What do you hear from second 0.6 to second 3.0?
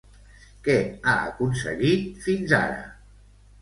Què ha aconseguit, fins ara?